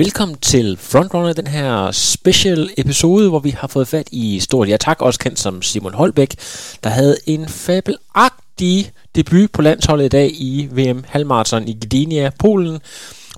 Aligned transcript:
Velkommen 0.00 0.38
til 0.38 0.76
Frontrunner, 0.76 1.32
den 1.32 1.46
her 1.46 1.90
special 1.90 2.70
episode, 2.78 3.28
hvor 3.28 3.38
vi 3.38 3.50
har 3.50 3.68
fået 3.68 3.88
fat 3.88 4.08
i 4.12 4.40
stort 4.40 4.68
ja 4.68 4.76
tak, 4.76 5.02
også 5.02 5.18
kendt 5.18 5.38
som 5.38 5.62
Simon 5.62 5.94
Holbæk, 5.94 6.36
der 6.84 6.90
havde 6.90 7.16
en 7.26 7.48
fabelagtig 7.48 8.92
debut 9.14 9.50
på 9.52 9.62
landsholdet 9.62 10.04
i 10.04 10.08
dag 10.08 10.30
i 10.32 10.68
VM 10.72 11.04
Halmarathon 11.08 11.68
i 11.68 11.72
Gdynia, 11.72 12.30
Polen, 12.38 12.80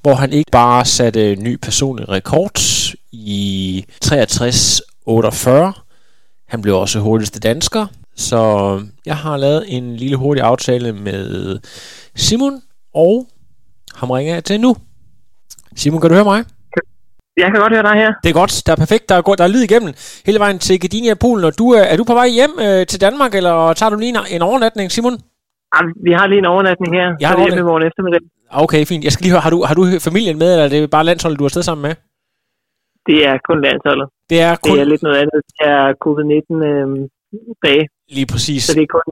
hvor 0.03 0.15
han 0.15 0.33
ikke 0.33 0.51
bare 0.51 0.85
satte 0.85 1.37
ny 1.37 1.59
personlig 1.63 2.09
rekord 2.09 2.61
i 3.13 3.85
63-48, 4.05 4.11
han 6.49 6.63
blev 6.63 6.77
også 6.77 6.99
hurtigste 6.99 7.41
dansker, 7.41 7.87
så 8.17 8.81
jeg 9.07 9.17
har 9.17 9.37
lavet 9.37 9.65
en 9.69 9.97
lille 9.97 10.17
hurtig 10.17 10.43
aftale 10.43 10.93
med 10.93 11.59
Simon, 12.17 12.63
og 12.95 13.29
ham 13.95 14.11
ringer 14.11 14.35
jeg 14.35 14.45
til 14.45 14.61
nu. 14.61 14.77
Simon, 15.77 16.01
kan 16.01 16.11
du 16.11 16.15
høre 16.15 16.31
mig? 16.33 16.41
Jeg 17.37 17.49
kan 17.51 17.61
godt 17.65 17.73
høre 17.77 17.87
dig 17.89 17.97
her. 18.03 18.11
Det 18.25 18.31
er 18.31 18.39
godt. 18.43 18.53
Der 18.67 18.73
er 18.73 18.81
perfekt. 18.85 19.05
Der 19.09 19.15
er, 19.15 19.23
der 19.41 19.45
er 19.45 19.53
lyd 19.55 19.63
igennem 19.69 19.93
hele 20.27 20.39
vejen 20.45 20.59
til 20.59 20.77
Gdynia, 20.85 21.15
Polen. 21.25 21.45
Og 21.45 21.59
du, 21.61 21.67
er, 21.79 21.85
er 21.93 21.97
du 22.01 22.05
på 22.05 22.15
vej 22.21 22.29
hjem 22.39 22.55
øh, 22.67 22.87
til 22.91 23.01
Danmark, 23.07 23.33
eller 23.35 23.55
tager 23.79 23.91
du 23.91 23.97
lige 23.97 24.15
en, 24.37 24.43
overnatning, 24.43 24.87
Simon? 24.91 25.15
Ja, 25.75 25.81
vi 26.07 26.13
har 26.19 26.27
lige 26.27 26.39
en 26.45 26.51
overnatning 26.55 26.91
her. 26.99 27.07
Jeg 27.21 27.29
har 27.29 27.37
så 27.37 27.43
hjemme 27.45 27.61
i 27.65 27.69
morgen 27.71 27.85
eftermiddag. 27.89 28.21
Okay, 28.65 28.83
fint. 28.91 29.05
Jeg 29.05 29.13
skal 29.13 29.23
lige 29.25 29.33
høre, 29.35 29.45
har 29.47 29.53
du, 29.55 29.59
har 29.69 29.75
du 29.75 29.85
familien 30.09 30.39
med, 30.43 30.49
eller 30.53 30.65
er 30.65 30.73
det 30.75 30.91
bare 30.97 31.05
landsholdet, 31.05 31.39
du 31.39 31.45
har 31.45 31.55
sted 31.55 31.63
sammen 31.63 31.83
med? 31.89 31.95
Det 33.09 33.19
er 33.29 33.37
kun 33.49 33.59
landsholdet. 33.67 34.07
Det 34.31 34.39
er 34.49 34.53
kun... 34.65 34.75
Det 34.75 34.81
er 34.81 34.89
lidt 34.93 35.03
noget 35.07 35.19
andet. 35.23 35.41
Det 35.49 35.65
er 35.75 35.85
covid-19 36.05 36.55
øh, 36.71 36.87
dage. 37.67 37.85
Lige 38.17 38.29
præcis. 38.33 38.61
Så 38.65 38.73
det 38.79 38.83
er 38.83 38.93
kun 38.97 39.03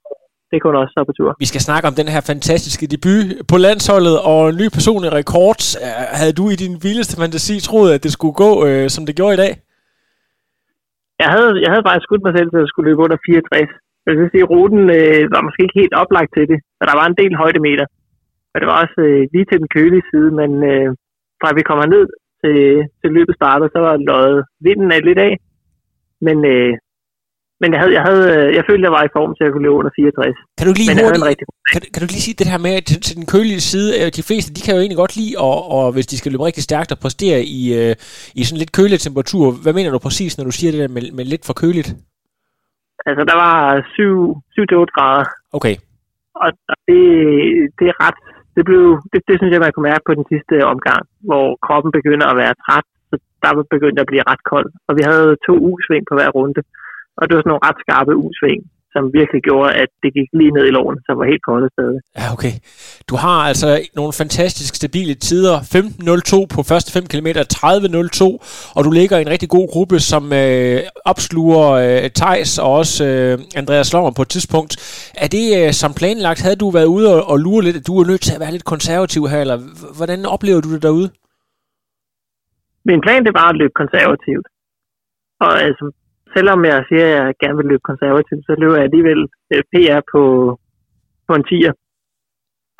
det 0.50 0.56
er 0.56 0.64
kun 0.66 0.76
også 0.82 0.92
så 0.96 1.02
på 1.08 1.12
tur. 1.18 1.30
Vi 1.44 1.50
skal 1.52 1.62
snakke 1.68 1.88
om 1.90 1.94
den 2.00 2.08
her 2.14 2.22
fantastiske 2.32 2.86
debut 2.94 3.26
på 3.50 3.56
landsholdet 3.66 4.16
og 4.30 4.40
en 4.48 4.56
ny 4.62 4.66
personlig 4.78 5.10
rekord. 5.20 5.60
Havde 6.20 6.34
du 6.40 6.44
i 6.54 6.56
din 6.62 6.74
vildeste 6.86 7.14
fantasi 7.20 7.54
troet, 7.66 7.90
at 7.96 8.02
det 8.04 8.12
skulle 8.16 8.36
gå, 8.44 8.50
øh, 8.66 8.84
som 8.94 9.02
det 9.06 9.14
gjorde 9.18 9.34
i 9.38 9.42
dag? 9.44 9.52
Jeg 11.22 11.28
havde, 11.34 11.52
jeg 11.64 11.70
havde 11.72 11.88
bare 11.88 12.04
skudt 12.06 12.24
mig 12.26 12.34
selv 12.36 12.50
til 12.50 12.64
at 12.64 12.70
skulle 12.70 12.88
løbe 12.88 13.04
under 13.04 13.18
64. 13.26 13.70
Jeg 14.06 14.30
sige, 14.32 14.44
at 14.44 14.50
ruten 14.54 14.84
øh, 14.98 15.22
var 15.34 15.42
måske 15.46 15.62
ikke 15.64 15.80
helt 15.82 15.94
oplagt 16.02 16.30
til 16.36 16.44
det, 16.52 16.58
og 16.80 16.84
der 16.88 16.94
var 17.00 17.06
en 17.06 17.20
del 17.22 17.32
højdemeter. 17.42 17.86
Og 18.52 18.56
det 18.60 18.66
var 18.70 18.76
også 18.82 19.00
øh, 19.08 19.22
lige 19.32 19.46
til 19.48 19.58
den 19.62 19.70
kølige 19.76 20.08
side, 20.10 20.30
men 20.40 20.50
øh, 20.70 20.88
fra 21.40 21.48
vi 21.58 21.68
kommer 21.70 21.86
ned 21.94 22.04
til, 22.42 22.58
til 23.00 23.10
løbet 23.16 23.34
startede, 23.40 23.70
så 23.72 23.78
var 23.86 24.04
løjet 24.10 24.40
vinden 24.66 24.90
af 24.96 25.00
lidt 25.08 25.20
af. 25.28 25.34
Men 26.26 26.36
øh, 26.52 26.72
men 27.60 27.68
jeg, 27.72 27.80
havde, 27.80 27.92
jeg, 27.98 28.02
havde, 28.08 28.24
øh, 28.36 28.46
jeg 28.56 28.64
følte, 28.68 28.86
jeg 28.88 28.96
var 28.98 29.04
i 29.04 29.14
form 29.18 29.32
til 29.36 29.44
at 29.46 29.52
kunne 29.52 29.66
løbe 29.66 29.78
under 29.80 29.92
64. 29.96 30.38
Kan 30.58 30.66
du 30.68 30.72
lige, 30.80 30.90
hurtigt, 31.04 31.26
rigtig... 31.30 31.46
kan, 31.72 31.80
kan 31.92 32.00
du 32.02 32.08
lige 32.14 32.26
sige 32.26 32.38
det 32.40 32.50
her 32.52 32.60
med, 32.66 32.74
til, 32.88 32.98
til 33.06 33.14
den 33.18 33.26
kølige 33.34 33.62
side, 33.72 33.90
øh, 33.98 34.06
de 34.18 34.26
fleste, 34.28 34.50
de 34.56 34.62
kan 34.64 34.74
jo 34.74 34.80
egentlig 34.80 35.02
godt 35.02 35.14
lide, 35.20 35.34
og, 35.48 35.58
og 35.76 35.84
hvis 35.94 36.10
de 36.10 36.16
skal 36.18 36.30
løbe 36.32 36.48
rigtig 36.48 36.64
stærkt 36.68 36.90
og 36.94 36.98
præstere 37.04 37.40
i, 37.58 37.60
uh, 37.78 37.92
i 38.38 38.40
sådan 38.44 38.62
lidt 38.62 38.76
kølig 38.78 38.98
temperatur, 39.00 39.46
hvad 39.62 39.74
mener 39.78 39.90
du 39.92 40.00
præcis, 40.08 40.32
når 40.38 40.44
du 40.48 40.54
siger 40.58 40.70
det 40.72 40.80
der 40.84 40.92
med, 40.96 41.04
med 41.18 41.24
lidt 41.32 41.44
for 41.48 41.54
køligt? 41.62 41.90
Altså, 43.08 43.22
der 43.30 43.36
var 43.44 43.56
7-8 43.96 44.94
grader. 44.96 45.26
Okay. 45.58 45.74
Og 46.42 46.48
det, 46.88 47.02
det 47.78 47.86
er 47.92 47.96
ret, 48.04 48.18
det, 48.56 48.62
blev, 48.68 48.84
det, 49.12 49.20
det 49.28 49.36
synes 49.36 49.52
jeg, 49.52 49.62
man 49.64 49.72
kunne 49.72 49.90
mærke 49.90 50.06
på 50.08 50.14
den 50.18 50.26
sidste 50.32 50.54
omgang, 50.72 51.02
hvor 51.28 51.46
kroppen 51.66 51.90
begynder 51.98 52.26
at 52.28 52.40
være 52.42 52.54
træt, 52.64 52.86
så 53.10 53.14
der 53.42 53.50
begyndte 53.74 54.02
at 54.02 54.10
blive 54.10 54.28
ret 54.30 54.42
koldt. 54.50 54.72
Og 54.88 54.92
vi 54.98 55.02
havde 55.10 55.30
to 55.46 55.54
ugesving 55.68 56.02
på 56.06 56.14
hver 56.18 56.30
runde. 56.38 56.60
Og 57.20 57.24
det 57.28 57.34
var 57.34 57.42
sådan 57.42 57.52
nogle 57.52 57.66
ret 57.68 57.78
skarpe 57.84 58.14
udsving, 58.24 58.60
som 58.94 59.02
virkelig 59.18 59.42
gjorde, 59.48 59.70
at 59.82 59.90
det 60.02 60.10
gik 60.18 60.28
lige 60.40 60.52
ned 60.56 60.64
i 60.66 60.74
loven, 60.76 60.96
så 61.06 61.10
var 61.18 61.24
helt 61.32 61.44
koldt 61.48 61.72
stadig. 61.76 62.00
Ja, 62.18 62.26
okay. 62.34 62.54
Du 63.10 63.14
har 63.24 63.38
altså 63.50 63.68
nogle 63.98 64.12
fantastisk 64.22 64.72
stabile 64.74 65.14
tider. 65.14 65.54
15.02 65.58 66.54
på 66.54 66.60
første 66.70 66.90
5 66.92 67.06
km, 67.12 67.28
30.02, 67.28 68.72
og 68.76 68.80
du 68.86 68.90
ligger 68.98 69.16
i 69.18 69.22
en 69.26 69.32
rigtig 69.34 69.50
god 69.56 69.66
gruppe, 69.74 69.98
som 70.10 70.24
øh, 70.42 70.78
opsluger 71.12 71.66
øh, 71.84 72.10
Tejs 72.20 72.58
og 72.58 72.70
også 72.80 72.98
øh, 73.10 73.60
Andreas 73.60 73.92
Lommer 73.92 74.12
på 74.16 74.22
et 74.22 74.28
tidspunkt. 74.28 74.72
Er 75.24 75.28
det 75.36 75.46
øh, 75.60 75.72
som 75.82 75.92
planlagt? 76.00 76.42
Havde 76.46 76.60
du 76.64 76.70
været 76.70 76.90
ude 76.96 77.06
og, 77.14 77.20
og 77.30 77.36
lure 77.38 77.64
lidt, 77.64 77.76
at 77.80 77.86
du 77.86 77.94
er 78.00 78.06
nødt 78.10 78.22
til 78.26 78.34
at 78.34 78.40
være 78.44 78.52
lidt 78.52 78.70
konservativ 78.72 79.22
her, 79.32 79.40
eller 79.40 79.58
hvordan 79.98 80.20
oplever 80.34 80.60
du 80.60 80.70
det 80.74 80.82
derude? 80.82 81.08
Min 82.84 83.00
plan 83.00 83.24
det 83.26 83.34
var 83.40 83.48
at 83.48 83.56
løbe 83.56 83.74
konservativt. 83.82 84.46
Og 85.40 85.52
altså, 85.68 85.84
selvom 86.34 86.58
jeg 86.70 86.84
siger, 86.88 87.04
at 87.06 87.12
jeg 87.14 87.34
gerne 87.42 87.58
vil 87.60 87.70
løbe 87.70 87.88
konservativt, 87.90 88.42
så 88.46 88.52
løber 88.58 88.76
jeg 88.76 88.88
alligevel 88.88 89.20
øh, 89.52 89.62
PR 89.70 90.00
på, 90.12 90.22
på 91.26 91.32
en 91.38 91.44
10'er 91.50 91.74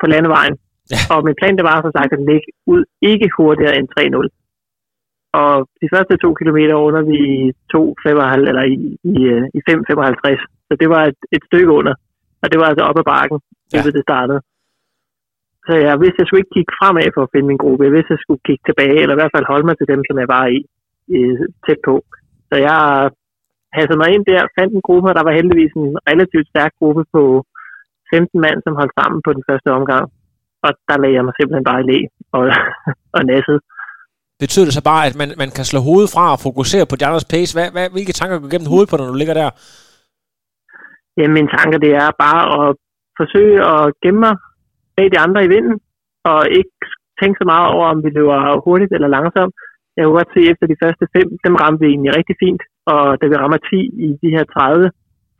på 0.01 0.05
landevejen. 0.13 0.55
Ja. 0.91 0.99
Og 1.13 1.19
min 1.27 1.39
plan 1.39 1.57
det 1.57 1.65
var 1.69 1.77
så 1.77 1.91
sagt 1.97 2.13
at 2.13 2.25
ligge 2.29 2.47
ud 2.73 2.83
ikke 3.11 3.27
hurtigere 3.37 3.75
end 3.77 3.87
3-0. 3.99 4.27
Og 5.41 5.53
de 5.81 5.87
første 5.93 6.15
to 6.23 6.29
kilometer 6.39 6.75
under 6.87 7.01
vi 7.11 7.19
2,55 7.73 8.49
eller 8.49 8.63
i, 8.73 8.75
i, 9.13 9.15
øh, 9.33 9.45
i 9.57 9.59
5,55. 9.69 10.67
Så 10.67 10.73
det 10.81 10.89
var 10.93 11.01
et, 11.11 11.21
et 11.35 11.43
stykke 11.49 11.71
under. 11.79 11.93
Og 12.41 12.47
det 12.51 12.57
var 12.59 12.67
altså 12.71 12.83
op 12.89 12.99
ad 13.01 13.07
bakken, 13.13 13.39
ja. 13.73 13.81
det 13.97 14.03
startede. 14.09 14.41
Så 15.65 15.73
jeg 15.87 15.95
vidste, 16.01 16.17
at 16.17 16.21
jeg 16.21 16.27
skulle 16.27 16.43
ikke 16.43 16.55
kigge 16.57 16.75
fremad 16.79 17.07
for 17.13 17.21
at 17.23 17.31
finde 17.33 17.47
min 17.49 17.63
gruppe. 17.63 17.85
Jeg 17.85 17.93
vidste, 17.95 18.11
at 18.11 18.17
jeg 18.17 18.23
skulle 18.23 18.45
kigge 18.47 18.63
tilbage, 18.65 18.99
eller 19.01 19.15
i 19.15 19.19
hvert 19.19 19.35
fald 19.35 19.51
holde 19.51 19.67
mig 19.67 19.75
til 19.77 19.87
dem, 19.93 20.01
som 20.07 20.15
jeg 20.21 20.29
var 20.35 20.45
i, 20.57 20.59
i 21.17 21.19
tæt 21.65 21.79
på. 21.87 21.95
Så 22.49 22.55
jeg 22.67 22.75
passede 23.75 23.99
mig 24.01 24.09
ind 24.15 24.23
der, 24.31 24.53
fandt 24.57 24.71
en 24.73 24.87
gruppe, 24.87 25.07
og 25.09 25.15
der 25.17 25.23
var 25.27 25.37
heldigvis 25.39 25.73
en 25.81 25.89
relativt 26.11 26.47
stærk 26.51 26.73
gruppe 26.79 27.03
på 27.15 27.23
15 28.13 28.41
mand, 28.45 28.57
som 28.65 28.77
holdt 28.79 28.95
sammen 28.99 29.19
på 29.25 29.31
den 29.37 29.43
første 29.49 29.69
omgang. 29.79 30.05
Og 30.65 30.71
der 30.87 30.97
lagde 31.01 31.15
jeg 31.17 31.25
mig 31.25 31.35
simpelthen 31.35 31.67
bare 31.69 31.81
i 31.81 31.87
læ 31.91 31.97
og, 32.37 32.43
og 33.17 33.21
nassede. 33.31 33.59
Betyder 34.43 34.67
det 34.67 34.77
så 34.77 34.83
bare, 34.91 35.03
at 35.09 35.15
man, 35.21 35.29
man 35.43 35.51
kan 35.57 35.65
slå 35.71 35.79
hovedet 35.89 36.13
fra 36.15 36.25
og 36.33 36.39
fokusere 36.47 36.85
på 36.89 36.95
de 36.95 37.05
andres 37.07 37.31
pace? 37.33 37.51
Hvad, 37.55 37.67
hvad, 37.75 37.87
hvilke 37.95 38.17
tanker 38.19 38.35
går 38.37 38.49
gennem 38.53 38.71
hovedet 38.71 38.89
på, 38.89 38.95
når 38.97 39.07
du 39.09 39.17
ligger 39.19 39.35
der? 39.41 39.49
Jamen, 41.17 41.35
mine 41.37 41.53
tanker 41.57 41.79
det 41.85 41.91
er 42.03 42.09
bare 42.25 42.43
at 42.59 42.69
forsøge 43.19 43.57
at 43.73 43.83
gemme 44.03 44.19
mig 44.25 44.35
bag 44.95 45.07
de 45.13 45.19
andre 45.25 45.41
i 45.43 45.51
vinden, 45.55 45.75
og 46.31 46.39
ikke 46.59 46.75
tænke 47.19 47.37
så 47.41 47.45
meget 47.53 47.67
over, 47.75 47.85
om 47.93 47.99
vi 48.05 48.09
løber 48.17 48.39
hurtigt 48.65 48.93
eller 48.95 49.09
langsomt. 49.17 49.53
Jeg 49.95 50.03
kunne 50.03 50.19
godt 50.19 50.33
se 50.35 50.41
efter 50.51 50.65
de 50.71 50.81
første 50.83 51.05
fem, 51.15 51.27
dem 51.45 51.55
ramte 51.61 51.81
vi 51.81 51.87
egentlig 51.89 52.11
rigtig 52.17 52.35
fint 52.43 52.63
og 52.85 53.21
da 53.21 53.25
vi 53.27 53.35
rammer 53.35 53.57
10 53.57 53.77
i 54.05 54.07
de 54.23 54.29
her 54.35 54.43
30, 54.43 54.91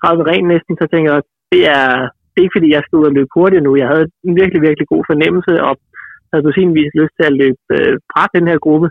30 0.05 0.23
ren 0.29 0.45
næsten, 0.53 0.73
så 0.81 0.85
tænker 0.93 1.09
jeg, 1.13 1.21
det 1.53 1.61
er, 1.79 1.87
det 2.31 2.37
er 2.37 2.45
ikke 2.45 2.57
fordi, 2.57 2.69
jeg 2.73 2.83
skal 2.83 2.99
ud 2.99 3.09
og 3.09 3.15
løbe 3.17 3.35
hurtigt 3.35 3.63
nu. 3.63 3.71
Jeg 3.81 3.87
havde 3.91 4.05
en 4.27 4.35
virkelig, 4.41 4.61
virkelig 4.67 4.87
god 4.93 5.03
fornemmelse, 5.11 5.53
og 5.67 5.73
havde 6.31 6.47
på 6.47 6.53
sin 6.57 6.71
vis 6.77 6.93
lyst 6.99 7.13
til 7.15 7.25
at 7.29 7.37
løbe 7.41 7.63
øh, 7.77 7.93
fra 8.11 8.23
den 8.35 8.45
her 8.49 8.57
gruppe. 8.65 8.89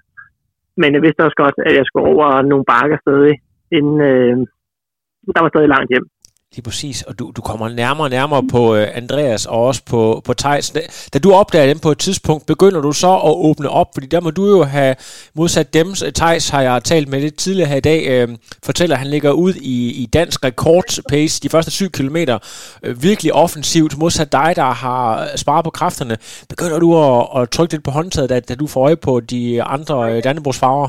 Men 0.80 0.90
jeg 0.94 1.02
vidste 1.02 1.24
også 1.26 1.38
godt, 1.44 1.56
at 1.68 1.74
jeg 1.78 1.84
skulle 1.86 2.06
over 2.12 2.42
nogle 2.42 2.64
bakker 2.72 2.98
stadig, 3.04 3.34
inden 3.76 3.98
øh, 4.10 4.36
der 5.34 5.40
var 5.42 5.52
stadig 5.52 5.70
langt 5.74 5.90
hjem. 5.92 6.06
Lige 6.56 6.64
præcis, 6.64 7.02
og 7.02 7.18
du, 7.18 7.32
du 7.36 7.42
kommer 7.42 7.68
nærmere 7.68 8.06
og 8.06 8.10
nærmere 8.10 8.42
på 8.52 8.72
uh, 8.72 8.96
Andreas 9.02 9.46
og 9.46 9.66
også 9.66 9.82
på, 9.90 10.22
på 10.24 10.34
Thijs. 10.34 10.70
Da, 10.70 10.80
da 11.14 11.18
du 11.18 11.32
opdager 11.32 11.66
dem 11.66 11.78
på 11.78 11.90
et 11.90 11.98
tidspunkt, 11.98 12.46
begynder 12.46 12.80
du 12.80 12.92
så 12.92 13.12
at 13.16 13.34
åbne 13.48 13.68
op, 13.68 13.86
fordi 13.94 14.06
der 14.06 14.20
må 14.20 14.30
du 14.30 14.46
jo 14.46 14.62
have 14.62 14.94
modsat 15.34 15.74
dem. 15.74 15.86
Øh, 15.88 16.12
Thijs 16.12 16.48
har 16.48 16.62
jeg 16.62 16.84
talt 16.84 17.08
med 17.08 17.20
lidt 17.20 17.36
tidligere 17.38 17.68
her 17.68 17.76
i 17.76 17.80
dag, 17.80 18.00
uh, 18.22 18.34
fortæller, 18.64 18.96
at 18.96 18.98
han 18.98 19.10
ligger 19.10 19.32
ud 19.32 19.54
i, 19.54 20.02
i 20.02 20.06
dansk 20.06 20.44
rekordpace 20.44 21.42
de 21.42 21.48
første 21.48 21.70
7 21.70 21.88
km, 21.90 22.16
uh, 22.16 23.02
virkelig 23.02 23.32
offensivt, 23.34 23.98
modsat 23.98 24.32
dig, 24.32 24.52
der 24.56 24.70
har 24.84 25.26
sparet 25.36 25.64
på 25.64 25.70
kræfterne. 25.70 26.16
Begynder 26.48 26.78
du 26.78 26.90
at, 27.04 27.42
at 27.42 27.50
trykke 27.50 27.72
lidt 27.72 27.84
på 27.84 27.90
håndtaget, 27.90 28.30
da, 28.30 28.40
da 28.40 28.54
du 28.54 28.66
får 28.66 28.84
øje 28.84 28.96
på 28.96 29.20
de 29.20 29.62
andre 29.62 29.96
uh, 30.16 30.22
Dannebrogs 30.24 30.60
farver? 30.60 30.88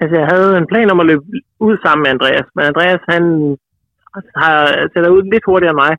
Altså, 0.00 0.16
jeg 0.20 0.26
havde 0.32 0.56
en 0.58 0.66
plan 0.66 0.90
om 0.90 1.00
at 1.00 1.06
løbe 1.06 1.22
ud 1.60 1.76
sammen 1.84 2.02
med 2.02 2.10
Andreas, 2.10 2.46
men 2.56 2.64
Andreas, 2.64 3.00
han 3.08 3.22
har 4.42 4.56
sætter 4.92 5.10
ud 5.16 5.22
lidt 5.32 5.48
hurtigere 5.48 5.74
end 5.74 5.82
mig. 5.84 5.92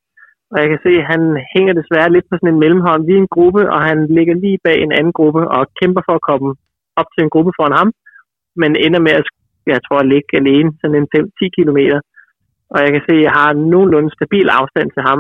Og 0.54 0.58
jeg 0.62 0.70
kan 0.70 0.82
se, 0.86 0.92
at 1.02 1.10
han 1.14 1.22
hænger 1.54 1.74
desværre 1.74 2.14
lidt 2.16 2.28
på 2.30 2.36
sådan 2.38 2.54
en 2.54 2.64
mellemhånd. 2.64 3.02
Vi 3.06 3.14
er 3.16 3.24
en 3.24 3.36
gruppe, 3.36 3.62
og 3.74 3.80
han 3.90 3.98
ligger 4.18 4.36
lige 4.36 4.64
bag 4.68 4.78
en 4.82 4.96
anden 4.98 5.14
gruppe 5.20 5.42
og 5.56 5.62
kæmper 5.80 6.02
for 6.08 6.16
at 6.18 6.26
komme 6.30 6.50
op 7.00 7.10
til 7.12 7.22
en 7.24 7.34
gruppe 7.34 7.52
foran 7.58 7.78
ham. 7.80 7.90
Men 8.62 8.72
ender 8.86 9.02
med 9.08 9.14
at, 9.22 9.28
jeg 9.74 9.80
tror, 9.86 10.00
at 10.02 10.10
ligge 10.14 10.38
alene 10.42 10.72
sådan 10.82 11.00
en 11.02 11.08
5-10 11.16 11.56
km. 11.56 11.80
Og 12.74 12.78
jeg 12.84 12.92
kan 12.94 13.04
se, 13.08 13.14
at 13.18 13.26
jeg 13.28 13.34
har 13.40 13.50
nogenlunde 13.72 14.16
stabil 14.18 14.48
afstand 14.60 14.90
til 14.92 15.04
ham, 15.10 15.20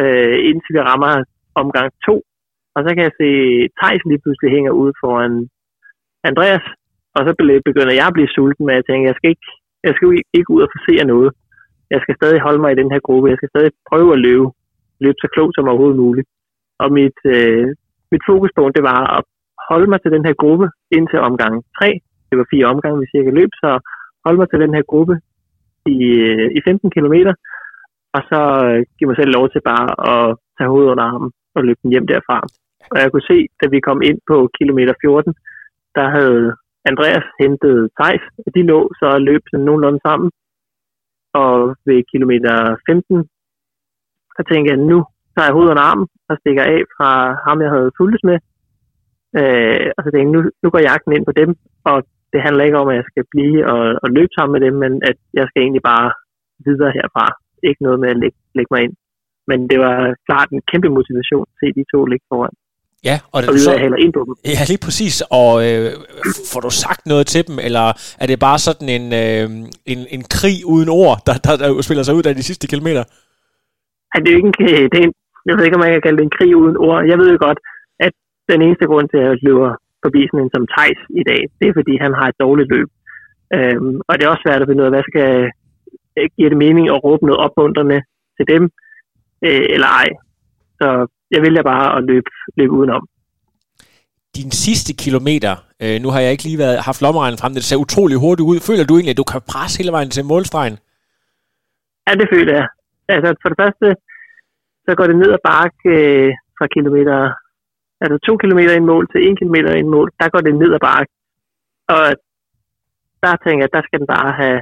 øh, 0.00 0.36
indtil 0.48 0.74
vi 0.76 0.80
rammer 0.90 1.12
omgang 1.62 1.88
2. 2.06 2.22
Og 2.74 2.80
så 2.84 2.90
kan 2.94 3.02
jeg 3.06 3.14
se, 3.20 3.28
at 3.64 3.70
Thijs 3.78 4.02
lige 4.10 4.22
pludselig 4.22 4.50
hænger 4.56 4.72
ud 4.82 4.90
foran 5.02 5.34
Andreas. 6.30 6.66
Og 7.16 7.20
så 7.26 7.32
begynder 7.68 7.94
jeg 7.98 8.06
at 8.08 8.16
blive 8.16 8.34
sulten 8.36 8.64
med 8.66 8.76
at 8.78 8.86
tænke, 8.88 9.04
at 9.04 9.10
jeg 9.10 9.16
skal 9.18 9.30
ikke, 9.34 9.48
jeg 9.86 9.92
skal 9.94 10.06
ikke 10.38 10.50
ud 10.56 10.62
og 10.66 10.70
forsere 10.74 11.04
noget 11.12 11.30
jeg 11.90 12.00
skal 12.02 12.16
stadig 12.16 12.40
holde 12.46 12.60
mig 12.62 12.70
i 12.72 12.80
den 12.80 12.90
her 12.92 13.00
gruppe. 13.06 13.30
Jeg 13.30 13.38
skal 13.38 13.52
stadig 13.52 13.70
prøve 13.90 14.12
at 14.12 14.22
løbe, 14.26 14.46
løbe 15.04 15.18
så 15.20 15.28
klogt 15.34 15.54
som 15.54 15.68
overhovedet 15.68 16.02
muligt. 16.04 16.28
Og 16.82 16.88
mit, 16.98 17.18
øh, 17.36 17.66
mit 18.12 18.24
fokuspunkt, 18.30 18.76
det 18.76 18.84
var 18.92 19.00
at 19.18 19.24
holde 19.70 19.88
mig 19.90 20.00
til 20.02 20.12
den 20.16 20.24
her 20.26 20.34
gruppe 20.42 20.66
indtil 20.96 21.18
omgang 21.28 21.54
3. 21.78 22.00
Det 22.28 22.36
var 22.38 22.46
fire 22.52 22.70
omgange, 22.72 23.00
vi 23.00 23.12
cirka 23.14 23.30
løb, 23.30 23.50
så 23.62 23.70
holde 24.24 24.38
mig 24.40 24.48
til 24.50 24.60
den 24.64 24.74
her 24.76 24.84
gruppe 24.92 25.14
i, 25.86 25.98
øh, 26.28 26.48
i 26.56 26.60
15 26.64 26.90
km, 26.96 27.16
og 28.16 28.22
så 28.30 28.40
øh, 28.68 28.80
give 28.96 29.08
mig 29.08 29.16
selv 29.18 29.34
lov 29.38 29.46
til 29.50 29.60
bare 29.70 29.88
at 30.12 30.36
tage 30.56 30.70
hovedet 30.72 30.90
under 30.92 31.04
armen 31.04 31.30
og 31.54 31.64
løbe 31.64 31.80
den 31.82 31.90
hjem 31.92 32.06
derfra. 32.06 32.38
Og 32.92 32.96
jeg 33.02 33.10
kunne 33.10 33.30
se, 33.32 33.38
da 33.60 33.66
vi 33.74 33.80
kom 33.80 34.00
ind 34.08 34.18
på 34.30 34.36
kilometer 34.58 34.94
14, 35.00 35.34
der 35.96 36.06
havde 36.16 36.44
Andreas 36.90 37.26
hentet 37.40 37.90
Thijs, 37.98 38.24
og 38.46 38.50
de 38.54 38.62
lå 38.72 38.78
så 38.98 39.06
og 39.16 39.20
løb 39.28 39.42
sådan 39.50 39.64
nogenlunde 39.64 40.00
sammen. 40.06 40.30
Og 41.42 41.76
ved 41.86 41.98
kilometer 42.12 42.54
15, 42.86 43.28
så 44.36 44.42
tænkte 44.50 44.68
jeg, 44.72 44.78
nu 44.90 44.98
tager 45.32 45.48
jeg 45.48 45.56
hovedet 45.56 45.74
og 45.74 45.84
armen 45.90 46.08
og 46.28 46.34
stikker 46.40 46.64
af 46.74 46.80
fra 46.96 47.10
ham, 47.46 47.58
jeg 47.64 47.70
havde 47.74 47.96
fulgt 47.98 48.24
med. 48.30 48.38
Øh, 49.38 49.86
og 49.96 50.00
så 50.02 50.08
tænkte 50.10 50.26
jeg, 50.26 50.34
nu, 50.36 50.40
nu 50.62 50.68
går 50.70 50.88
jagten 50.88 51.12
ind 51.12 51.24
på 51.26 51.34
dem, 51.40 51.50
og 51.90 51.96
det 52.32 52.40
handler 52.46 52.64
ikke 52.64 52.80
om, 52.82 52.88
at 52.88 52.96
jeg 53.00 53.06
skal 53.10 53.24
blive 53.32 53.58
og, 53.72 53.82
og 54.02 54.08
løbe 54.16 54.32
sammen 54.34 54.52
med 54.54 54.62
dem, 54.66 54.74
men 54.84 54.92
at 55.10 55.18
jeg 55.38 55.44
skal 55.48 55.60
egentlig 55.62 55.84
bare 55.92 56.08
videre 56.66 56.92
herfra. 56.98 57.26
Ikke 57.68 57.82
noget 57.86 57.98
med 58.02 58.10
at 58.14 58.20
lægge, 58.22 58.38
lægge 58.56 58.72
mig 58.74 58.80
ind. 58.86 58.94
Men 59.50 59.58
det 59.70 59.78
var 59.84 59.96
klart 60.28 60.48
en 60.50 60.62
kæmpe 60.70 60.88
motivation 60.98 61.46
at 61.50 61.56
se 61.60 61.66
de 61.78 61.84
to 61.92 61.98
ligge 62.10 62.26
foran. 62.30 62.56
Ja, 63.08 63.16
og, 63.34 63.38
og 63.48 63.58
så, 63.66 63.70
heller 63.84 64.00
ind 64.04 64.12
på 64.18 64.22
dem. 64.26 64.34
Ja, 64.54 64.62
lige 64.70 64.82
præcis. 64.86 65.14
Og 65.40 65.52
øh, 65.66 65.86
får 66.52 66.60
du 66.66 66.70
sagt 66.84 67.02
noget 67.12 67.26
til 67.32 67.42
dem, 67.48 67.56
eller 67.66 67.86
er 68.22 68.26
det 68.30 68.38
bare 68.46 68.58
sådan 68.66 68.88
en, 68.96 69.06
øh, 69.22 69.46
en, 69.92 70.00
en 70.16 70.22
krig 70.36 70.58
uden 70.74 70.88
ord, 71.02 71.16
der, 71.26 71.34
der, 71.44 71.52
der 71.62 71.82
spiller 71.88 72.04
sig 72.04 72.14
ud 72.18 72.26
af 72.30 72.34
de 72.34 72.48
sidste 72.50 72.66
kilometer? 72.72 73.04
Ja, 74.10 74.16
det 74.20 74.28
er 74.28 74.34
jo 74.34 74.40
ikke 74.40 74.50
en, 74.50 74.56
det 74.92 74.98
er 75.00 75.06
en, 75.08 75.14
jeg 75.48 75.54
ved 75.56 75.64
ikke, 75.64 75.76
om 75.78 75.84
man 75.84 75.92
kan 75.94 76.04
kalde 76.04 76.18
det 76.18 76.26
en 76.26 76.36
krig 76.38 76.52
uden 76.62 76.76
ord. 76.86 77.00
Jeg 77.12 77.18
ved 77.20 77.28
jo 77.34 77.38
godt, 77.46 77.60
at 78.06 78.12
den 78.52 78.62
eneste 78.66 78.86
grund 78.90 79.08
til, 79.08 79.18
at 79.22 79.28
jeg 79.28 79.38
løber 79.48 79.70
forbi 80.04 80.20
sådan 80.26 80.42
en 80.44 80.54
som 80.54 80.66
Thijs 80.72 81.00
i 81.20 81.22
dag, 81.30 81.42
det 81.58 81.66
er, 81.68 81.78
fordi 81.78 81.94
han 82.04 82.12
har 82.18 82.26
et 82.28 82.40
dårligt 82.44 82.70
løb. 82.74 82.88
Øhm, 83.56 83.96
og 84.08 84.12
det 84.14 84.22
er 84.22 84.32
også 84.32 84.44
svært 84.46 84.62
at 84.62 84.68
finde 84.68 84.80
ud 84.80 84.88
af, 84.88 84.94
hvad 84.94 85.08
skal 85.10 85.30
give 86.36 86.50
det 86.52 86.62
mening 86.66 86.86
at 86.88 87.02
råbe 87.04 87.26
noget 87.26 87.42
opmuntrende 87.46 87.98
til 88.36 88.46
dem, 88.52 88.62
øh, 89.46 89.66
eller 89.74 89.90
ej. 90.02 90.08
Så 90.84 90.90
jeg 91.34 91.40
vælger 91.46 91.62
bare 91.72 91.86
at 91.96 92.04
løbe, 92.10 92.30
løbe 92.58 92.72
udenom. 92.78 93.04
Din 94.38 94.50
sidste 94.50 94.92
kilometer, 95.04 95.54
øh, 95.82 95.96
nu 96.02 96.08
har 96.12 96.20
jeg 96.20 96.32
ikke 96.32 96.46
lige 96.48 96.62
været, 96.64 96.86
haft 96.88 97.02
lommeregnen 97.04 97.38
frem, 97.38 97.54
det 97.54 97.64
ser 97.64 97.84
utrolig 97.84 98.16
hurtigt 98.24 98.48
ud. 98.50 98.58
Føler 98.68 98.84
du 98.84 98.94
egentlig, 98.94 99.14
at 99.14 99.22
du 99.22 99.28
kan 99.32 99.40
presse 99.52 99.78
hele 99.80 99.92
vejen 99.96 100.10
til 100.10 100.24
målstregen? 100.32 100.76
Ja, 102.06 102.12
det 102.20 102.28
føler 102.34 102.54
jeg. 102.60 102.68
Altså 103.14 103.30
for 103.42 103.48
det 103.50 103.58
første, 103.62 103.86
så 104.86 104.90
går 104.98 105.06
det 105.06 105.16
ned 105.22 105.30
ad 105.36 105.42
bakke 105.50 105.90
øh, 105.96 106.30
fra 106.58 106.66
kilometer, 106.76 107.18
altså 108.02 108.16
to 108.26 108.32
kilometer 108.42 108.72
ind 108.74 108.86
mål 108.92 109.04
til 109.12 109.20
en 109.28 109.36
kilometer 109.40 109.70
ind 109.80 109.88
mål, 109.96 110.08
der 110.20 110.28
går 110.28 110.40
det 110.46 110.54
ned 110.62 110.70
ad 110.78 110.82
bakke. 110.90 111.12
Og 111.94 112.04
der 113.22 113.32
tænker 113.44 113.62
jeg, 113.64 113.72
der 113.76 113.82
skal 113.84 113.98
den 114.00 114.10
bare 114.16 114.32
have 114.42 114.60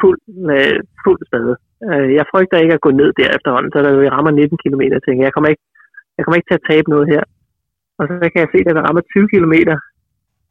fuld, 0.00 0.20
øh, 0.56 0.78
fuld 1.04 1.20
spade. 1.28 1.54
Øh, 1.86 2.08
jeg 2.18 2.24
frygter 2.32 2.62
ikke 2.62 2.76
at 2.76 2.84
gå 2.86 2.90
ned 3.00 3.10
der 3.18 3.28
efterhånden, 3.36 3.70
så 3.72 3.78
der 3.82 4.00
vi 4.02 4.14
rammer 4.16 4.30
19 4.30 4.58
km, 4.62 4.82
tænker 5.06 5.22
jeg, 5.24 5.32
kommer 5.34 5.50
ikke, 5.52 5.64
jeg 6.16 6.22
kommer 6.22 6.36
ikke 6.38 6.50
til 6.50 6.60
at 6.60 6.68
tabe 6.70 6.88
noget 6.94 7.06
her. 7.12 7.22
Og 7.98 8.04
så 8.08 8.14
kan 8.32 8.40
jeg 8.42 8.50
se, 8.52 8.58
at 8.68 8.76
der 8.76 8.86
rammer 8.86 9.02
20 9.02 9.28
km. 9.32 9.54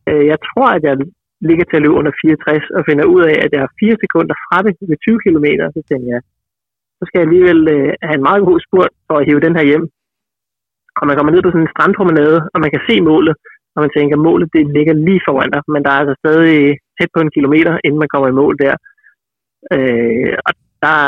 Øh, 0.10 0.24
jeg 0.32 0.40
tror, 0.50 0.70
at 0.78 0.84
jeg 0.90 0.96
ligger 1.50 1.66
til 1.66 1.78
at 1.78 1.84
løbe 1.84 2.00
under 2.00 2.14
64, 2.22 2.78
og 2.78 2.82
finder 2.90 3.06
ud 3.16 3.22
af, 3.32 3.36
at 3.46 3.52
jeg 3.56 3.62
er 3.66 3.72
4 3.80 4.04
sekunder 4.04 4.36
fra 4.46 4.58
det 4.66 4.74
ved 4.92 4.98
20 4.98 5.20
km, 5.26 5.48
så 5.76 5.82
tænker 5.90 6.10
jeg, 6.16 6.22
så 6.98 7.04
skal 7.06 7.18
jeg 7.20 7.28
alligevel 7.28 7.62
øh, 7.76 7.92
have 8.08 8.18
en 8.20 8.28
meget 8.30 8.44
god 8.50 8.60
spurt 8.66 8.92
for 9.08 9.16
at 9.18 9.26
hive 9.28 9.46
den 9.46 9.56
her 9.58 9.66
hjem. 9.72 9.86
Og 11.00 11.04
man 11.08 11.16
kommer 11.16 11.32
ned 11.32 11.42
på 11.44 11.52
sådan 11.52 11.66
en 11.66 11.74
strandpromenade, 11.76 12.40
og 12.54 12.58
man 12.64 12.72
kan 12.74 12.82
se 12.90 12.96
målet, 13.12 13.36
og 13.76 13.80
man 13.84 13.92
tænker, 13.98 14.14
at 14.16 14.26
målet 14.28 14.54
det 14.56 14.64
ligger 14.78 14.94
lige 15.08 15.26
foran 15.28 15.52
dig, 15.56 15.62
men 15.74 15.82
der 15.84 15.92
er 15.92 16.00
altså 16.02 16.16
stadig 16.24 16.58
tæt 16.98 17.12
på 17.14 17.20
en 17.22 17.36
kilometer, 17.38 17.74
inden 17.86 18.00
man 18.00 18.12
kommer 18.14 18.28
i 18.30 18.40
mål 18.42 18.56
der. 18.64 18.76
Øh, 19.76 20.34
og 20.48 20.52
der, 20.86 21.02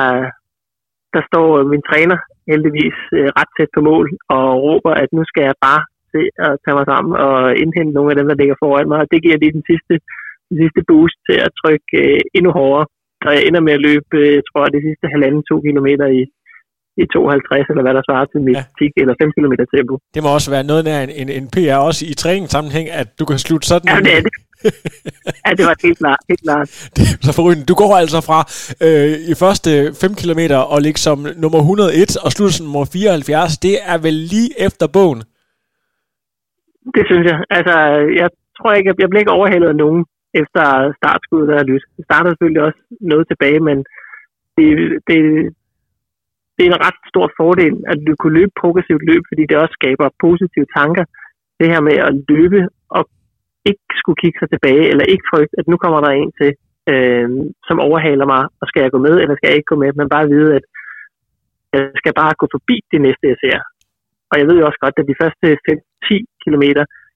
der 1.14 1.22
står 1.30 1.48
min 1.72 1.84
træner 1.90 2.18
heldigvis 2.52 2.98
øh, 3.18 3.30
ret 3.40 3.52
tæt 3.56 3.72
på 3.76 3.82
mål 3.90 4.06
og 4.36 4.46
råber, 4.66 4.92
at 5.04 5.10
nu 5.18 5.24
skal 5.30 5.44
jeg 5.50 5.56
bare 5.68 5.82
se 6.14 6.22
at 6.46 6.54
tage 6.64 6.78
mig 6.78 6.88
sammen 6.92 7.14
og 7.28 7.36
indhente 7.64 7.96
nogle 7.96 8.12
af 8.12 8.18
dem, 8.18 8.28
der 8.30 8.40
ligger 8.40 8.56
foran 8.64 8.90
mig. 8.90 9.00
Og 9.04 9.08
det 9.12 9.24
giver 9.24 9.38
lige 9.42 9.58
den 9.58 9.66
sidste, 9.70 9.94
den 10.50 10.56
sidste 10.62 10.82
boost 10.90 11.18
til 11.28 11.38
at 11.46 11.56
trykke 11.62 11.92
øh, 12.04 12.22
endnu 12.38 12.52
hårdere. 12.60 12.86
Og 13.26 13.32
jeg 13.36 13.44
ender 13.48 13.62
med 13.68 13.74
at 13.78 13.86
løbe, 13.88 14.16
øh, 14.24 14.34
jeg 14.38 14.46
tror, 14.50 14.64
de 14.66 14.86
sidste 14.88 15.06
halvanden, 15.14 15.44
to 15.50 15.56
kilometer 15.68 16.08
i, 16.20 16.22
i 17.04 17.06
52, 17.06 17.70
eller 17.72 17.84
hvad 17.86 17.94
der 17.98 18.04
svarer 18.08 18.28
til 18.32 18.40
mit 18.48 18.58
ja. 18.58 18.64
10 18.80 19.02
eller 19.02 19.16
5 19.22 19.32
km 19.36 19.54
tempo. 19.76 19.94
Det 20.16 20.22
må 20.24 20.30
også 20.38 20.50
være 20.56 20.66
noget 20.72 20.84
nær 20.88 21.00
en, 21.08 21.12
en, 21.22 21.30
en 21.40 21.46
PR, 21.54 21.80
også 21.90 22.02
i 22.12 22.14
træningssammenhæng, 22.24 22.88
at 23.02 23.08
du 23.20 23.24
kan 23.30 23.38
slutte 23.46 23.66
sådan 23.72 23.88
ja, 23.92 23.98
det 24.08 24.14
er 24.18 24.22
det. 24.28 24.34
ja, 25.46 25.50
det 25.58 25.64
var 25.70 25.76
helt 25.86 26.00
klart. 26.04 26.22
Helt 26.32 26.44
klart. 26.48 26.68
Det, 26.96 27.04
så 27.26 27.32
forrygende. 27.40 27.66
Du 27.72 27.76
går 27.82 27.92
altså 28.04 28.20
fra 28.30 28.40
øh, 28.86 29.14
i 29.32 29.34
første 29.44 29.70
5 30.04 30.14
km 30.22 30.42
og 30.74 30.78
ligge 30.86 31.00
som 31.08 31.18
nummer 31.44 31.60
101 31.60 32.18
og 32.26 32.30
slutter 32.36 32.56
som 32.58 32.66
nummer 32.68 32.86
74. 32.94 33.58
Det 33.68 33.76
er 33.92 33.98
vel 34.06 34.18
lige 34.34 34.52
efter 34.68 34.86
bogen? 34.96 35.22
Det 36.96 37.04
synes 37.10 37.26
jeg. 37.32 37.38
Altså, 37.58 37.76
jeg 38.22 38.30
tror 38.58 38.72
ikke, 38.74 38.88
jeg 39.02 39.10
bliver 39.10 39.24
ikke 39.24 39.38
overhældet 39.40 39.70
af 39.74 39.78
nogen 39.84 40.02
efter 40.42 40.66
startskuddet 41.00 41.50
der 41.52 41.58
er 41.60 41.70
lys. 41.72 41.84
Det 41.98 42.04
starter 42.10 42.30
selvfølgelig 42.32 42.64
også 42.68 42.82
noget 43.12 43.26
tilbage, 43.32 43.60
men 43.70 43.78
det, 44.58 44.68
det, 45.10 45.20
det 46.60 46.66
er 46.66 46.72
en 46.74 46.86
ret 46.88 47.00
stor 47.12 47.28
fordel, 47.40 47.76
at 47.92 47.98
du 48.08 48.12
kunne 48.20 48.38
løbe 48.40 48.60
progressivt 48.62 49.04
løb, 49.10 49.22
fordi 49.30 49.44
det 49.50 49.58
også 49.58 49.76
skaber 49.80 50.18
positive 50.26 50.68
tanker. 50.78 51.06
Det 51.60 51.68
her 51.72 51.82
med 51.90 51.98
at 52.08 52.12
løbe 52.32 52.60
og 52.98 53.04
ikke 53.70 53.86
skulle 54.02 54.22
kigge 54.24 54.40
sig 54.40 54.50
tilbage, 54.52 54.86
eller 54.92 55.12
ikke 55.14 55.30
frygte, 55.32 55.56
at 55.60 55.68
nu 55.72 55.78
kommer 55.84 56.00
der 56.06 56.12
en 56.12 56.32
til, 56.40 56.52
øh, 56.92 57.30
som 57.68 57.78
overhaler 57.88 58.26
mig, 58.34 58.44
og 58.62 58.66
skal 58.68 58.82
jeg 58.84 58.92
gå 58.96 59.00
med, 59.08 59.16
eller 59.22 59.36
skal 59.36 59.50
jeg 59.50 59.58
ikke 59.58 59.72
gå 59.74 59.78
med, 59.84 59.92
men 60.00 60.14
bare 60.16 60.32
vide, 60.36 60.52
at 60.58 60.66
jeg 61.74 61.82
skal 62.02 62.14
bare 62.22 62.40
gå 62.42 62.46
forbi 62.56 62.78
det 62.92 63.00
næste, 63.06 63.32
jeg 63.32 63.40
ser. 63.44 63.58
Og 64.32 64.36
jeg 64.40 64.46
ved 64.48 64.58
jo 64.60 64.66
også 64.70 64.82
godt, 64.86 65.00
at 65.02 65.10
de 65.12 65.20
første 65.22 65.48
5-10 65.68 66.18
km, 66.44 66.66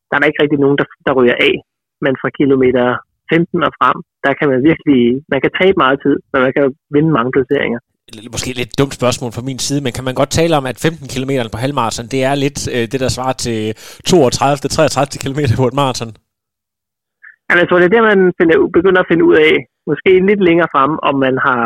der 0.07 0.13
er 0.15 0.19
der 0.19 0.29
ikke 0.29 0.43
rigtig 0.43 0.59
nogen, 0.63 0.77
der, 0.81 0.87
der 1.07 1.17
ryger 1.19 1.37
af. 1.49 1.55
Men 2.03 2.13
fra 2.21 2.29
kilometer 2.39 2.85
15 3.33 3.67
og 3.67 3.73
frem, 3.79 3.97
der 4.25 4.33
kan 4.39 4.47
man 4.51 4.59
virkelig, 4.69 5.01
man 5.33 5.41
kan 5.43 5.51
tabe 5.61 5.77
meget 5.83 5.97
tid, 6.05 6.15
men 6.31 6.39
man 6.45 6.53
kan 6.57 6.65
vinde 6.95 7.11
mange 7.17 7.31
placeringer 7.35 7.79
måske 8.35 8.49
lidt 8.61 8.79
dumt 8.79 8.93
spørgsmål 8.99 9.31
fra 9.35 9.47
min 9.49 9.59
side, 9.67 9.81
men 9.83 9.93
kan 9.93 10.07
man 10.07 10.15
godt 10.21 10.31
tale 10.39 10.53
om, 10.59 10.65
at 10.71 10.77
15 10.77 11.07
km 11.13 11.31
på 11.53 11.57
halvmarathon, 11.63 12.11
det 12.13 12.21
er 12.29 12.35
lidt 12.35 12.59
øh, 12.75 12.83
det, 12.91 12.99
der 13.03 13.09
svarer 13.15 13.35
til 13.45 13.59
32-33 14.09 15.21
km 15.23 15.39
på 15.61 15.65
et 15.69 15.77
maraton? 15.81 16.11
Ja, 17.47 17.53
jeg 17.61 17.67
tror, 17.67 17.79
det 17.79 17.87
er 17.87 17.95
det, 17.95 18.09
man 18.11 18.21
finder, 18.39 18.55
begynder 18.77 19.01
at 19.01 19.09
finde 19.11 19.25
ud 19.29 19.35
af, 19.47 19.53
måske 19.89 20.11
lidt 20.29 20.41
længere 20.47 20.69
frem, 20.75 20.91
om 21.09 21.15
man 21.25 21.35
har 21.47 21.63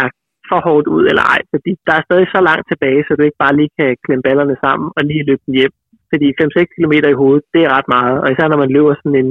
lagt 0.00 0.16
for 0.48 0.58
hårdt 0.66 0.86
ud 0.96 1.04
eller 1.10 1.24
ej, 1.34 1.40
fordi 1.52 1.70
der 1.86 1.94
er 1.96 2.06
stadig 2.08 2.26
så 2.34 2.40
langt 2.48 2.66
tilbage, 2.70 3.02
så 3.04 3.10
du 3.12 3.22
ikke 3.24 3.42
bare 3.44 3.56
lige 3.58 3.72
kan 3.78 3.90
klemme 4.04 4.24
ballerne 4.28 4.56
sammen 4.64 4.86
og 4.96 5.02
lige 5.10 5.26
løbe 5.28 5.44
dem 5.46 5.54
hjem. 5.58 5.74
Fordi 6.10 6.26
5-6 6.40 6.74
km 6.74 6.94
i 7.12 7.20
hovedet, 7.20 7.44
det 7.54 7.60
er 7.62 7.74
ret 7.76 7.88
meget, 7.96 8.16
og 8.22 8.26
især 8.32 8.46
når 8.48 8.62
man 8.64 8.74
løber 8.76 8.94
sådan 8.94 9.18
en, 9.22 9.30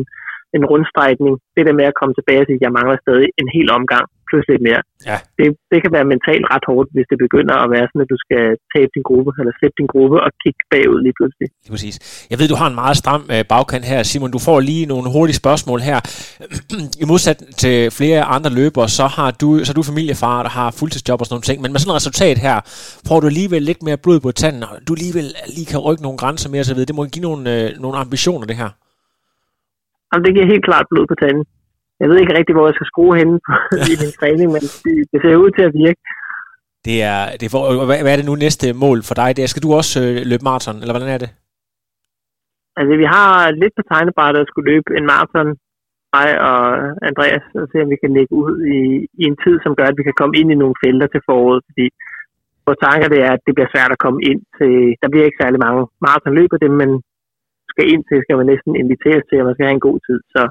en 0.57 0.63
rundstrækning, 0.71 1.33
det 1.55 1.63
der 1.67 1.79
med 1.79 1.85
at 1.89 1.97
komme 1.99 2.13
tilbage 2.15 2.41
og 2.41 2.47
sige, 2.47 2.59
at 2.59 2.65
jeg 2.65 2.75
mangler 2.77 2.97
stadig 3.05 3.27
en 3.41 3.49
hel 3.55 3.69
omgang, 3.77 4.05
plus 4.29 4.45
lidt 4.51 4.63
mere. 4.69 4.81
Ja. 5.09 5.17
Det, 5.37 5.45
det 5.71 5.77
kan 5.83 5.91
være 5.97 6.05
mentalt 6.13 6.45
ret 6.53 6.65
hårdt, 6.71 6.87
hvis 6.95 7.07
det 7.11 7.17
begynder 7.25 7.55
at 7.63 7.69
være 7.75 7.85
sådan, 7.89 8.05
at 8.05 8.11
du 8.13 8.19
skal 8.25 8.43
tabe 8.73 8.91
din 8.95 9.05
gruppe, 9.09 9.29
eller 9.39 9.53
slippe 9.59 9.77
din 9.81 9.89
gruppe 9.93 10.17
og 10.25 10.29
kigge 10.43 10.61
bagud 10.73 10.99
lige 11.05 11.15
pludselig. 11.19 11.47
Lige 11.63 11.73
præcis. 11.75 11.95
Jeg 12.31 12.37
ved, 12.39 12.47
du 12.53 12.59
har 12.61 12.67
en 12.71 12.79
meget 12.83 12.97
stram 13.03 13.23
øh, 13.35 13.41
bagkant 13.51 13.85
her, 13.91 13.99
Simon. 14.09 14.31
Du 14.37 14.41
får 14.47 14.57
lige 14.71 14.83
nogle 14.93 15.07
hurtige 15.15 15.39
spørgsmål 15.43 15.79
her. 15.89 15.99
I 17.03 17.05
modsat 17.11 17.39
til 17.63 17.75
flere 17.99 18.21
andre 18.35 18.51
løbere, 18.59 18.87
så 18.99 19.05
har 19.17 19.29
du, 19.41 19.47
så 19.65 19.69
er 19.71 19.77
du 19.79 19.85
familiefar, 19.91 20.37
der 20.47 20.51
har 20.59 20.67
fuldtidsjob 20.79 21.19
og 21.21 21.25
sådan 21.25 21.33
nogle 21.35 21.47
ting. 21.49 21.57
Men 21.63 21.69
med 21.71 21.79
sådan 21.79 21.93
et 21.93 21.99
resultat 22.01 22.37
her, 22.47 22.55
får 23.07 23.17
du 23.19 23.25
alligevel 23.33 23.61
lidt 23.69 23.81
mere 23.87 23.99
blod 24.03 24.19
på 24.25 24.31
tanden, 24.41 24.63
og 24.69 24.73
du 24.87 24.91
alligevel 24.97 25.27
lige 25.55 25.67
kan 25.71 25.79
rykke 25.87 26.03
nogle 26.05 26.17
grænser 26.21 26.49
mere, 26.53 26.63
så 26.63 26.75
ved. 26.75 26.85
Det 26.89 26.95
må 26.99 27.03
give 27.15 27.25
nogle, 27.29 27.43
øh, 27.55 27.65
nogle 27.83 27.97
ambitioner, 28.03 28.45
det 28.51 28.57
her. 28.63 28.69
Jamen, 30.09 30.23
det 30.25 30.31
giver 30.35 30.47
helt 30.53 30.65
klart 30.69 30.85
blod 30.91 31.05
på 31.11 31.15
tanden 31.23 31.45
jeg 31.99 32.07
ved 32.09 32.17
ikke 32.19 32.37
rigtig, 32.37 32.53
hvor 32.55 32.67
jeg 32.67 32.75
skal 32.77 32.91
skrue 32.91 33.13
henne 33.19 33.37
på, 33.45 33.51
i 33.93 33.95
min 34.01 34.13
træning, 34.19 34.47
men 34.55 34.63
det, 34.83 34.93
det 35.11 35.17
ser 35.21 35.43
ud 35.43 35.51
til 35.57 35.65
at 35.69 35.73
virke. 35.83 36.01
Det 36.87 36.97
er, 37.13 37.19
det 37.39 37.45
er 37.45 37.53
for, 37.55 37.61
hvad, 37.89 37.99
hvad 38.03 38.11
er 38.13 38.19
det 38.19 38.29
nu 38.29 38.35
næste 38.35 38.67
mål 38.83 38.99
for 39.07 39.15
dig? 39.21 39.29
Det 39.35 39.41
er, 39.43 39.49
skal 39.51 39.65
du 39.65 39.71
også 39.79 39.95
øh, 40.05 40.15
løbe 40.31 40.47
maraton, 40.49 40.77
eller 40.81 40.93
hvordan 40.95 41.13
er 41.15 41.21
det? 41.23 41.31
Altså, 42.79 42.93
vi 43.01 43.07
har 43.15 43.31
lidt 43.61 43.73
på 43.77 43.83
tegnebrættet 43.91 44.41
at 44.41 44.49
skulle 44.49 44.69
løbe 44.71 44.89
en 44.99 45.05
maraton, 45.11 45.49
mig 46.15 46.29
og 46.49 46.59
Andreas, 47.09 47.45
og 47.59 47.65
se 47.71 47.77
om 47.83 47.89
vi 47.93 47.97
kan 48.03 48.15
lægge 48.17 48.33
ud 48.43 48.53
i, 48.77 48.79
i 49.21 49.23
en 49.29 49.37
tid, 49.43 49.55
som 49.63 49.75
gør, 49.77 49.87
at 49.89 49.99
vi 49.99 50.07
kan 50.07 50.19
komme 50.19 50.35
ind 50.39 50.49
i 50.51 50.61
nogle 50.61 50.79
felter 50.83 51.07
til 51.11 51.21
foråret, 51.27 51.61
fordi 51.69 51.85
vores 52.65 52.83
tanker 52.85 53.07
det 53.13 53.21
er, 53.27 53.31
at 53.35 53.43
det 53.45 53.53
bliver 53.55 53.73
svært 53.73 53.91
at 53.95 54.03
komme 54.05 54.19
ind 54.29 54.41
til, 54.57 54.73
der 55.01 55.07
bliver 55.09 55.25
ikke 55.27 55.41
særlig 55.41 55.59
mange 55.65 55.81
maratonløb 56.05 56.51
af 56.55 56.61
dem, 56.65 56.73
men 56.81 56.91
skal 57.71 57.85
ind 57.93 58.03
til, 58.05 58.17
skal 58.21 58.37
man 58.39 58.49
næsten 58.51 58.71
inviteres 58.83 59.25
til, 59.25 59.37
at 59.39 59.47
man 59.47 59.55
skal 59.55 59.67
have 59.67 59.77
en 59.79 59.87
god 59.89 59.97
tid. 60.07 60.19
Så 60.35 60.41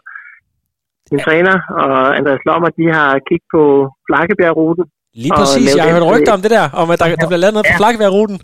min 1.13 1.21
træner 1.27 1.57
og 1.83 1.93
Andreas 2.19 2.43
Lommer, 2.49 2.71
de 2.81 2.87
har 2.97 3.11
kigget 3.29 3.49
på 3.55 3.63
Flakkebjergruten. 4.09 4.85
Lige 5.23 5.33
præcis, 5.39 5.69
jeg 5.77 5.85
har 5.85 5.93
hørt 5.97 6.11
rygter 6.13 6.33
om 6.39 6.43
det 6.45 6.51
der, 6.59 6.67
om 6.81 6.87
at 6.93 6.99
der, 7.01 7.07
der 7.23 7.29
bliver 7.31 7.43
lavet 7.45 7.55
noget 7.57 7.69
ja. 7.69 7.73
på 7.73 7.79
Flakkebjergruten. 7.81 8.39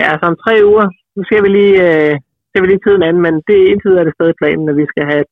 Ja, 0.00 0.08
så 0.20 0.24
om 0.32 0.36
tre 0.44 0.54
uger, 0.70 0.86
nu 1.16 1.22
skal 1.28 1.40
vi 1.44 1.48
lige, 1.58 1.74
øh, 1.86 2.12
ser 2.50 2.60
vi 2.62 2.66
lige 2.72 2.82
tiden 2.86 3.02
anden, 3.08 3.22
men 3.26 3.34
det 3.48 3.58
indtil 3.72 3.92
er 4.00 4.04
det 4.08 4.14
stadig 4.18 4.34
planen, 4.42 4.64
at 4.72 4.76
vi 4.82 4.86
skal 4.92 5.04
have 5.12 5.24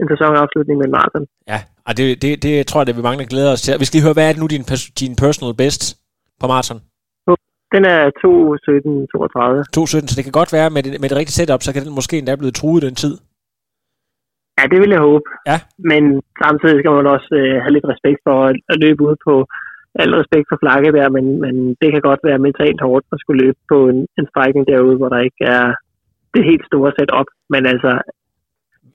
en 0.00 0.06
sæsonafslutning 0.12 0.76
med 0.78 0.86
en 0.88 0.94
maraton. 0.98 1.24
Ja, 1.52 1.58
og 1.88 1.92
det, 1.98 2.06
det, 2.22 2.30
det 2.46 2.66
tror 2.66 2.80
jeg, 2.80 2.86
det 2.86 2.96
vi 2.96 3.06
mange 3.08 3.20
der 3.22 3.32
glæder 3.34 3.52
os 3.52 3.62
til. 3.62 3.80
Vi 3.80 3.84
skal 3.84 3.96
lige 3.96 4.06
høre, 4.08 4.18
hvad 4.18 4.26
er 4.28 4.32
det 4.32 4.42
nu 4.42 4.48
din, 4.54 4.64
din 5.02 5.14
personal 5.24 5.54
best 5.62 5.82
på 6.40 6.46
maraton? 6.52 6.80
Den 7.74 7.84
er 7.84 8.00
2.17.32. 8.24 9.66
2.17, 9.76 10.06
så 10.08 10.14
det 10.16 10.24
kan 10.24 10.38
godt 10.40 10.52
være, 10.52 10.70
med 10.70 10.82
det, 10.82 11.00
med 11.00 11.08
det 11.08 11.18
rigtige 11.18 11.38
setup, 11.38 11.62
så 11.62 11.72
kan 11.72 11.84
den 11.84 11.94
måske 11.94 12.18
endda 12.18 12.34
blive 12.36 12.50
truet 12.50 12.82
den 12.82 12.94
tid. 12.94 13.18
Ja, 14.58 14.64
det 14.72 14.78
vil 14.82 14.94
jeg 14.96 15.02
håbe. 15.08 15.28
Ja. 15.50 15.58
Men 15.90 16.02
samtidig 16.42 16.76
skal 16.78 16.92
man 16.98 17.14
også 17.16 17.30
øh, 17.42 17.54
have 17.62 17.74
lidt 17.76 17.90
respekt 17.92 18.20
for 18.26 18.36
at, 18.48 18.56
at 18.72 18.76
løbe 18.84 19.00
ud 19.08 19.16
på 19.26 19.34
al 20.02 20.12
respekt 20.20 20.46
for 20.50 20.58
flagget 20.62 20.92
der, 20.98 21.08
men, 21.16 21.24
men 21.44 21.54
det 21.80 21.88
kan 21.92 22.02
godt 22.08 22.22
være 22.28 22.44
mentalt 22.46 22.80
hårdt 22.86 23.04
at 23.12 23.20
skulle 23.22 23.40
løbe 23.44 23.60
på 23.72 23.78
en, 23.92 23.98
en 24.18 24.26
strækning 24.30 24.64
derude, 24.72 24.96
hvor 24.98 25.10
der 25.14 25.20
ikke 25.28 25.42
er 25.56 25.66
det 26.34 26.42
helt 26.50 26.64
store 26.70 26.90
sæt 26.98 27.10
op. 27.20 27.28
Men 27.52 27.62
altså, 27.72 27.90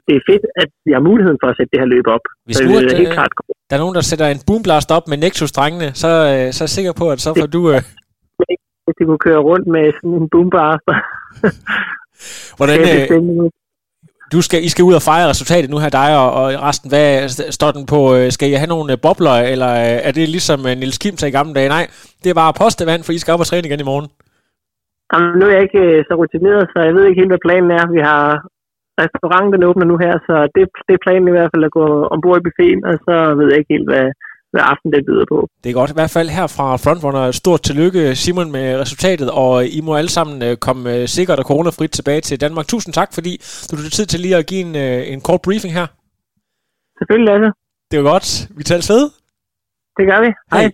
det 0.07 0.13
er 0.15 0.23
fedt, 0.31 0.45
at 0.63 0.69
vi 0.85 0.91
har 0.95 1.03
muligheden 1.09 1.39
for 1.41 1.47
at 1.49 1.57
sætte 1.57 1.71
det 1.73 1.81
her 1.81 1.93
løb 1.95 2.07
op. 2.15 2.25
Hvis 2.45 2.55
så 2.57 2.63
det 2.63 2.93
er 2.93 3.03
helt 3.03 3.17
klart 3.19 3.31
Der 3.69 3.75
er 3.75 3.83
nogen, 3.85 3.97
der 3.99 4.05
sætter 4.11 4.27
en 4.27 4.41
boomblast 4.47 4.89
op 4.97 5.05
med 5.11 5.17
Nexus-drengene, 5.25 5.89
så, 6.03 6.09
øh, 6.33 6.45
så 6.53 6.59
er 6.63 6.67
jeg 6.67 6.75
sikker 6.77 6.93
på, 7.01 7.05
at 7.13 7.19
så 7.25 7.29
får 7.39 7.49
du... 7.57 7.61
Øh, 7.73 7.81
hvis 8.83 8.95
de 8.99 9.03
kunne 9.05 9.25
køre 9.27 9.41
rundt 9.49 9.67
med 9.75 9.85
sådan 9.97 10.17
en 10.21 10.29
boomblaster. 10.33 10.95
hvordan, 12.57 12.75
Det 12.79 12.91
er 12.93 13.43
øh 13.43 13.60
du 14.33 14.39
skal, 14.45 14.59
I 14.67 14.69
skal 14.73 14.87
ud 14.89 14.95
og 14.99 15.07
fejre 15.09 15.31
resultatet 15.33 15.69
nu 15.69 15.77
her, 15.83 15.91
dig 16.01 16.09
og, 16.23 16.29
og 16.39 16.45
resten. 16.67 16.87
Hvad 16.93 17.09
står 17.57 17.71
den 17.77 17.85
på? 17.93 17.99
Øh, 18.17 18.25
skal 18.35 18.49
I 18.51 18.59
have 18.61 18.73
nogle 18.75 18.89
øh, 18.93 18.97
bobler, 19.05 19.37
eller 19.53 19.71
øh, 19.85 20.07
er 20.07 20.11
det 20.17 20.25
ligesom 20.35 20.59
Nils 20.81 20.99
Kim 21.03 21.15
sagde 21.17 21.31
i 21.31 21.37
gamle 21.39 21.53
dage? 21.57 21.73
Nej, 21.77 21.85
det 22.21 22.29
er 22.29 22.41
bare 22.43 22.59
postevand, 22.61 23.01
for 23.03 23.11
I 23.13 23.21
skal 23.21 23.33
op 23.33 23.43
og 23.43 23.49
træne 23.49 23.67
igen 23.67 23.83
i 23.83 23.89
morgen. 23.91 24.07
Jamen, 25.11 25.31
nu 25.39 25.43
er 25.45 25.53
jeg 25.55 25.65
ikke 25.67 25.85
så 26.07 26.13
rutineret, 26.21 26.63
så 26.73 26.77
jeg 26.87 26.93
ved 26.95 27.03
ikke 27.05 27.21
helt, 27.21 27.33
hvad 27.33 27.45
planen 27.47 27.71
er. 27.79 27.83
Vi 27.97 28.01
har 28.09 28.23
restauranten, 29.01 29.53
den 29.55 29.67
åbner 29.69 29.85
nu 29.91 29.97
her, 30.05 30.13
så 30.27 30.35
det, 30.55 30.61
det 30.87 30.93
er 30.95 31.05
planen 31.05 31.27
i 31.27 31.35
hvert 31.35 31.51
fald 31.53 31.69
at 31.69 31.77
gå 31.79 31.85
ombord 32.13 32.39
i 32.39 32.45
buffeten, 32.45 32.83
og 32.89 32.95
så 33.05 33.15
ved 33.37 33.47
jeg 33.49 33.59
ikke 33.59 33.73
helt, 33.75 33.89
hvad, 33.91 34.07
hvad 34.51 34.61
aften 34.71 34.91
det 34.93 35.05
byder 35.05 35.25
på. 35.33 35.47
Det 35.63 35.69
er 35.69 35.73
godt. 35.73 35.89
I 35.89 35.93
hvert 35.93 36.09
fald 36.09 36.29
her 36.29 36.47
fra 36.47 36.75
Frontrunner. 36.83 37.31
Stort 37.31 37.61
tillykke, 37.61 38.15
Simon, 38.15 38.51
med 38.51 38.79
resultatet, 38.79 39.31
og 39.31 39.67
I 39.67 39.81
må 39.81 39.95
alle 39.95 40.09
sammen 40.09 40.43
øh, 40.43 40.57
komme 40.57 40.95
øh, 40.95 41.07
sikkert 41.07 41.39
og 41.39 41.45
coronafrit 41.45 41.91
tilbage 41.91 42.21
til 42.21 42.41
Danmark. 42.41 42.67
Tusind 42.67 42.93
tak, 42.93 43.13
fordi 43.13 43.37
du 43.71 43.75
tog 43.81 43.91
tid 43.91 44.05
til 44.05 44.19
lige 44.19 44.35
at 44.35 44.45
give 44.45 44.61
en, 44.61 44.75
øh, 44.75 45.13
en 45.13 45.21
kort 45.21 45.41
briefing 45.41 45.73
her. 45.73 45.87
Selvfølgelig, 46.97 47.27
Lasse. 47.31 47.49
Det 47.91 48.03
var 48.03 48.11
godt. 48.11 48.27
Vi 48.57 48.63
tager 48.63 48.93
ved. 48.93 49.03
Det 49.97 50.03
gør 50.09 50.19
vi. 50.25 50.29
Hej. 50.51 50.61
Hej. 50.61 50.71